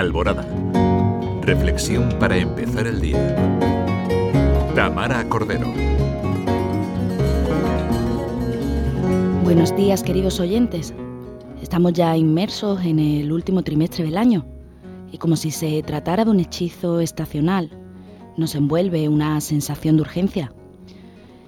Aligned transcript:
Alborada. 0.00 0.46
Reflexión 1.42 2.08
para 2.18 2.38
empezar 2.38 2.86
el 2.86 3.02
día. 3.02 3.36
Tamara 4.74 5.28
Cordero. 5.28 5.70
Buenos 9.44 9.76
días, 9.76 10.02
queridos 10.02 10.40
oyentes. 10.40 10.94
Estamos 11.60 11.92
ya 11.92 12.16
inmersos 12.16 12.82
en 12.82 12.98
el 12.98 13.30
último 13.30 13.62
trimestre 13.62 14.04
del 14.04 14.16
año 14.16 14.46
y 15.12 15.18
como 15.18 15.36
si 15.36 15.50
se 15.50 15.82
tratara 15.82 16.24
de 16.24 16.30
un 16.30 16.40
hechizo 16.40 17.00
estacional, 17.00 17.70
nos 18.38 18.54
envuelve 18.54 19.06
una 19.06 19.38
sensación 19.42 19.96
de 19.96 20.02
urgencia. 20.02 20.50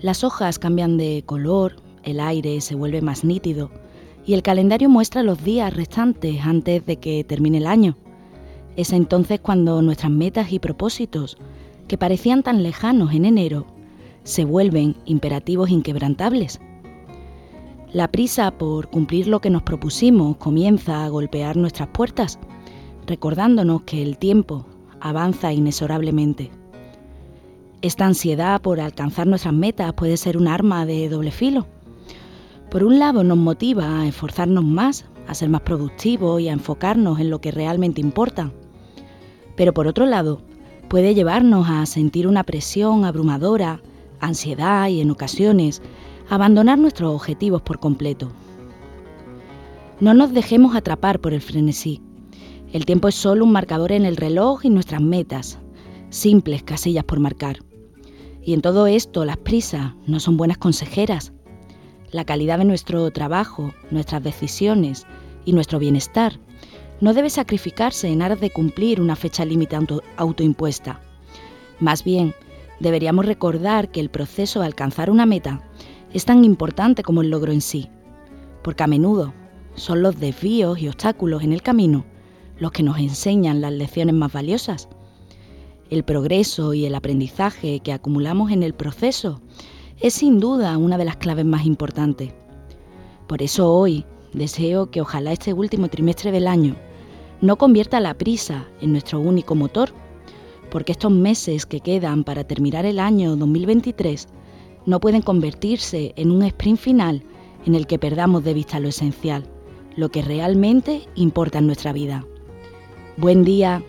Las 0.00 0.22
hojas 0.22 0.60
cambian 0.60 0.96
de 0.98 1.24
color, 1.26 1.82
el 2.04 2.20
aire 2.20 2.60
se 2.60 2.76
vuelve 2.76 3.02
más 3.02 3.24
nítido 3.24 3.72
y 4.24 4.34
el 4.34 4.44
calendario 4.44 4.88
muestra 4.88 5.24
los 5.24 5.42
días 5.42 5.74
restantes 5.74 6.42
antes 6.44 6.86
de 6.86 6.98
que 6.98 7.24
termine 7.24 7.58
el 7.58 7.66
año. 7.66 7.96
Es 8.76 8.92
entonces 8.92 9.40
cuando 9.40 9.80
nuestras 9.82 10.12
metas 10.12 10.52
y 10.52 10.58
propósitos, 10.58 11.38
que 11.88 11.98
parecían 11.98 12.42
tan 12.42 12.62
lejanos 12.62 13.14
en 13.14 13.24
enero, 13.24 13.66
se 14.22 14.44
vuelven 14.44 14.96
imperativos 15.04 15.70
inquebrantables. 15.70 16.60
La 17.92 18.08
prisa 18.08 18.50
por 18.50 18.88
cumplir 18.88 19.28
lo 19.28 19.40
que 19.40 19.50
nos 19.50 19.62
propusimos 19.62 20.36
comienza 20.36 21.04
a 21.04 21.08
golpear 21.08 21.56
nuestras 21.56 21.88
puertas, 21.88 22.38
recordándonos 23.06 23.82
que 23.82 24.02
el 24.02 24.18
tiempo 24.18 24.66
avanza 25.00 25.52
inexorablemente. 25.52 26.50
Esta 27.82 28.06
ansiedad 28.06 28.60
por 28.60 28.80
alcanzar 28.80 29.26
nuestras 29.26 29.54
metas 29.54 29.92
puede 29.94 30.16
ser 30.16 30.36
un 30.36 30.48
arma 30.48 30.86
de 30.86 31.08
doble 31.08 31.30
filo 31.30 31.66
por 32.70 32.82
un 32.82 32.98
lado 32.98 33.22
nos 33.22 33.38
motiva 33.38 34.00
a 34.00 34.06
esforzarnos 34.06 34.64
más, 34.64 35.04
a 35.28 35.34
ser 35.34 35.48
más 35.48 35.62
productivos 35.62 36.40
y 36.40 36.48
a 36.48 36.52
enfocarnos 36.52 37.20
en 37.20 37.30
lo 37.30 37.40
que 37.40 37.52
realmente 37.52 38.00
importa. 38.00 38.52
Pero 39.56 39.72
por 39.72 39.86
otro 39.86 40.06
lado, 40.06 40.42
puede 40.88 41.14
llevarnos 41.14 41.68
a 41.68 41.84
sentir 41.86 42.28
una 42.28 42.44
presión 42.44 43.04
abrumadora, 43.04 43.80
ansiedad 44.20 44.88
y 44.88 45.00
en 45.00 45.10
ocasiones 45.10 45.82
abandonar 46.28 46.78
nuestros 46.78 47.14
objetivos 47.14 47.62
por 47.62 47.78
completo. 47.78 48.30
No 50.00 50.14
nos 50.14 50.32
dejemos 50.32 50.76
atrapar 50.76 51.20
por 51.20 51.32
el 51.32 51.40
frenesí. 51.40 52.02
El 52.72 52.84
tiempo 52.84 53.08
es 53.08 53.14
solo 53.14 53.44
un 53.44 53.52
marcador 53.52 53.92
en 53.92 54.04
el 54.04 54.16
reloj 54.16 54.64
y 54.64 54.70
nuestras 54.70 55.00
metas, 55.00 55.58
simples 56.10 56.62
casillas 56.62 57.04
por 57.04 57.20
marcar. 57.20 57.58
Y 58.42 58.52
en 58.52 58.60
todo 58.60 58.86
esto 58.86 59.24
las 59.24 59.38
prisas 59.38 59.94
no 60.06 60.20
son 60.20 60.36
buenas 60.36 60.58
consejeras, 60.58 61.32
la 62.12 62.24
calidad 62.24 62.58
de 62.58 62.64
nuestro 62.64 63.10
trabajo, 63.10 63.72
nuestras 63.90 64.22
decisiones 64.22 65.06
y 65.44 65.52
nuestro 65.52 65.78
bienestar 65.78 66.38
no 67.00 67.12
debe 67.12 67.30
sacrificarse 67.30 68.08
en 68.08 68.22
aras 68.22 68.40
de 68.40 68.50
cumplir 68.50 69.00
una 69.00 69.16
fecha 69.16 69.44
límite 69.44 69.76
autoimpuesta. 70.16 71.00
Más 71.78 72.04
bien, 72.04 72.34
deberíamos 72.80 73.26
recordar 73.26 73.90
que 73.90 74.00
el 74.00 74.10
proceso 74.10 74.60
de 74.60 74.66
alcanzar 74.66 75.10
una 75.10 75.26
meta 75.26 75.62
es 76.12 76.24
tan 76.24 76.44
importante 76.44 77.02
como 77.02 77.20
el 77.22 77.30
logro 77.30 77.52
en 77.52 77.60
sí, 77.60 77.90
porque 78.62 78.84
a 78.84 78.86
menudo 78.86 79.34
son 79.74 80.02
los 80.02 80.18
desvíos 80.18 80.78
y 80.78 80.88
obstáculos 80.88 81.42
en 81.42 81.52
el 81.52 81.62
camino 81.62 82.04
los 82.58 82.72
que 82.72 82.82
nos 82.82 82.98
enseñan 82.98 83.60
las 83.60 83.72
lecciones 83.72 84.14
más 84.14 84.32
valiosas. 84.32 84.88
El 85.90 86.04
progreso 86.04 86.72
y 86.74 86.86
el 86.86 86.94
aprendizaje 86.94 87.80
que 87.80 87.92
acumulamos 87.92 88.50
en 88.50 88.62
el 88.62 88.74
proceso 88.74 89.40
es 90.00 90.14
sin 90.14 90.40
duda 90.40 90.76
una 90.78 90.98
de 90.98 91.04
las 91.04 91.16
claves 91.16 91.44
más 91.44 91.66
importantes. 91.66 92.32
Por 93.26 93.42
eso 93.42 93.72
hoy 93.72 94.06
deseo 94.32 94.90
que 94.90 95.00
ojalá 95.00 95.32
este 95.32 95.52
último 95.52 95.88
trimestre 95.88 96.32
del 96.32 96.48
año 96.48 96.76
no 97.40 97.56
convierta 97.56 98.00
la 98.00 98.14
prisa 98.14 98.66
en 98.80 98.92
nuestro 98.92 99.20
único 99.20 99.54
motor, 99.54 99.90
porque 100.70 100.92
estos 100.92 101.12
meses 101.12 101.66
que 101.66 101.80
quedan 101.80 102.24
para 102.24 102.44
terminar 102.44 102.86
el 102.86 102.98
año 102.98 103.36
2023 103.36 104.28
no 104.86 105.00
pueden 105.00 105.22
convertirse 105.22 106.12
en 106.16 106.30
un 106.30 106.42
sprint 106.42 106.78
final 106.78 107.22
en 107.66 107.74
el 107.74 107.86
que 107.86 107.98
perdamos 107.98 108.44
de 108.44 108.54
vista 108.54 108.80
lo 108.80 108.88
esencial, 108.88 109.44
lo 109.96 110.10
que 110.10 110.22
realmente 110.22 111.02
importa 111.14 111.58
en 111.58 111.66
nuestra 111.66 111.92
vida. 111.92 112.24
Buen 113.16 113.44
día 113.44 113.82